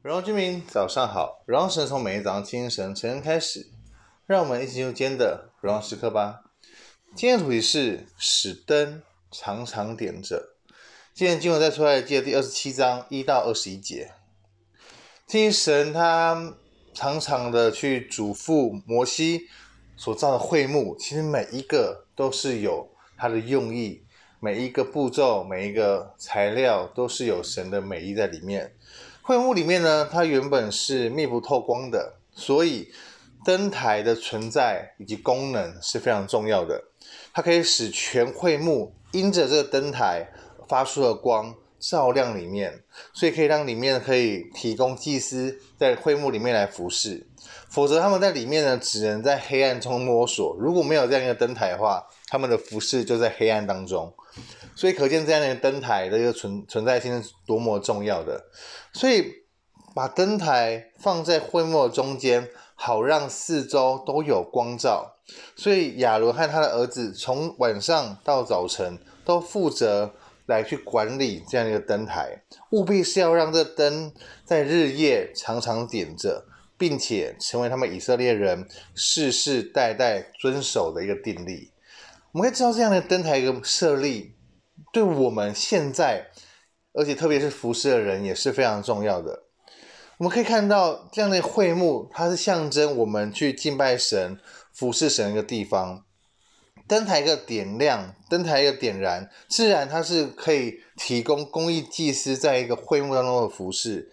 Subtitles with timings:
[0.00, 3.66] 荣耀居民早上好，荣耀神从每一早上清晨晨开始，
[4.26, 6.44] 让我们一起进入今天的荣耀时刻吧。
[7.16, 10.50] 今天的主题是使灯常常点着。
[11.12, 14.12] 今天经文在出埃及记的第二十七章一到二十一节。
[15.26, 16.54] 听神他
[16.94, 19.48] 常常的去嘱咐摩西
[19.96, 24.04] 所造的会幕，其实每一个都是有它的用意，
[24.38, 28.76] 每一个步骤、每一个材料都是有神的美意在里面。
[29.28, 32.90] 会幕里面呢，它原本是密不透光的，所以
[33.44, 36.82] 灯台的存在以及功能是非常重要的。
[37.34, 40.26] 它可以使全会幕因着这个灯台
[40.66, 47.26] 发出的光照亮里面，所以可以让里面可以提供祭司在会幕里面来服侍。
[47.68, 50.56] 否则他们在里面呢，只能在黑暗中摸索。
[50.58, 54.12] 如果没有这样一个灯台的话，他们的服饰就在黑暗当中。
[54.74, 58.44] 所以可见这样的灯台的一个存存在性是多么重要的。
[58.92, 59.24] 所以
[59.94, 65.16] 把灯台放在灰幕中间，好让四周都有光照。
[65.56, 70.14] 所以亚伦和他的儿子从晚上到早晨都负责
[70.46, 74.12] 来去管理这样一个灯台，务必是要让这灯
[74.44, 76.46] 在日夜常常点着，
[76.78, 81.72] 并且成为他们以色列人世世代代遵守的一个定例。
[82.32, 84.34] 我们可以知道这样的灯台一个设立。
[84.92, 86.28] 对我们现在，
[86.92, 89.44] 而且特别是服侍的人也是非常重要的。
[90.18, 94.38] 我们可以看到这样的会幕，它是象征我们去敬拜神、
[94.72, 96.04] 服侍神一个地方。
[96.86, 104.10] 灯台一个点亮，灯台一个点燃，自然它是可以提供公益祭司在一个会幕当中的服侍，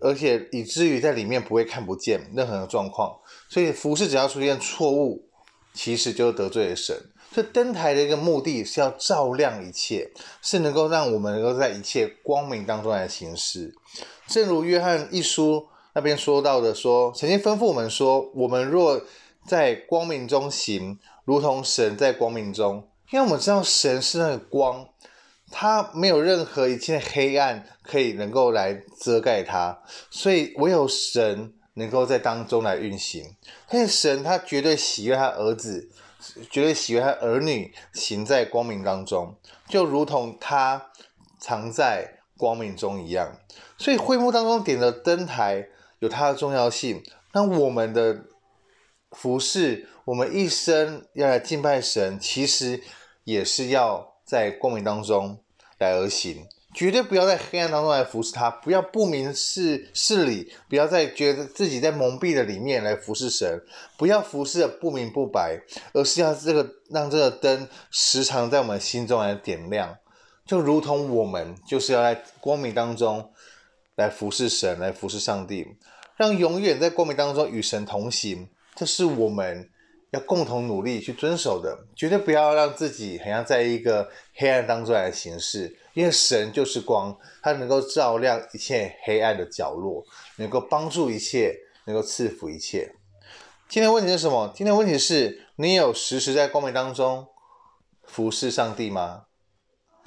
[0.00, 3.18] 而且以至于在里面不会看不见任何的状况。
[3.48, 5.28] 所以服侍只要出现错误，
[5.74, 6.96] 其实就得罪了神。
[7.32, 13.74] 这灯台的一个目的是要照亮一切，是能够让我们能够在一切光明当中来行事。
[14.28, 19.02] 正如约翰一书那边说到的说，曾经吩咐我们说，我们若
[19.46, 22.88] 在光明中行，如同神在光明中。
[23.10, 24.88] 因为我们知道神是那个光，
[25.50, 33.36] 他没有任何一切黑暗可以能够来遮盖他，所以唯有神能够在当中来运行。
[33.68, 35.90] 而且神他绝对喜悦他儿子。
[36.50, 39.36] 绝对喜悦他儿女行在光明当中，
[39.68, 40.90] 就如同他
[41.38, 43.36] 藏在光明中一样。
[43.76, 45.68] 所以会幕当中点的灯台
[45.98, 47.02] 有它的重要性。
[47.34, 48.24] 那我们的
[49.10, 52.82] 服饰，我们一生要来敬拜神，其实
[53.24, 55.44] 也是要在光明当中
[55.78, 56.46] 来而行。
[56.74, 63.62] 绝对不要在黑暗当中来服侍他，不要不明事事理，不要再觉得自己在蒙蔽的里面来服侍神，
[63.96, 65.60] 不要服侍的不明不白，
[65.92, 69.96] 而是要这个让这个灯时常在我们心中来点亮，
[70.44, 73.30] 就如同我们就是要在光明当中
[73.94, 75.64] 来服侍神，来服侍上帝，
[76.16, 79.70] 让永远在光明当中与神同行，这是我们。
[80.10, 90.04] 要共同努力去遵守的，绝对不要让自己好像在一个黑暗当中来行事，因为神就是光，它能够照亮一切黑暗的角落，
[90.36, 91.56] 能够帮助一切，
[91.86, 92.94] 能够赐福一切。
[93.68, 94.52] 今天问题是什么？
[94.54, 97.26] 今天问题是你有时时在光明当中
[98.02, 99.24] 服侍上帝吗？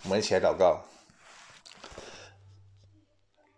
[0.03, 0.84] 我们一起来祷告。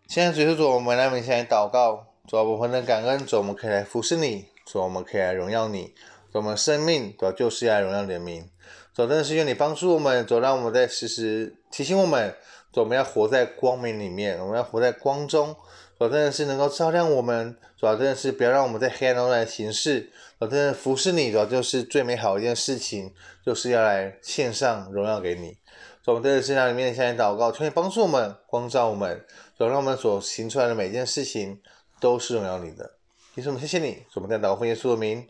[0.08, 5.94] 现在主，主我们来，我们先来祷告，主，我们的感恩，主我们可以来服侍你，主我们可以来荣耀你。
[6.34, 8.48] 我们生命主要就是要荣耀你的名，
[8.94, 12.36] 主真的是愿你帮助我们，主让我们在时时提醒我们，
[12.72, 15.56] 主我们要活在光明里面，我们要活在光中，
[15.98, 23.12] 主真的是能够照亮我们，主要真的是不要让我们在黑暗中来行事，主真的服侍你，主要就是最美好一件事情，
[23.44, 25.58] 就是要来献上荣耀给你，
[26.04, 29.26] 主我们真的是在你面向你祷告，求你帮助我们，光照我们，
[29.58, 31.60] 主让我们所行出来的每一件事情
[32.00, 32.92] 都是荣耀你的，
[33.34, 35.28] 弟兄们谢谢你，主我们在祷告奉耶稣的名。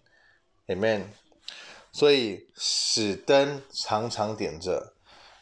[0.70, 1.02] Amen。
[1.92, 4.94] 所以使灯常常点着，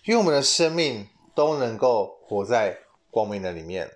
[0.03, 2.79] 愿我们的生命都能够活在
[3.11, 3.91] 光明的里面，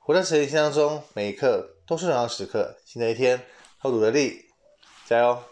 [0.00, 2.76] 活在神的心当中，每一刻都是荣耀时刻。
[2.84, 3.40] 新的一天，
[3.78, 4.46] 后主的力，
[5.06, 5.42] 加油！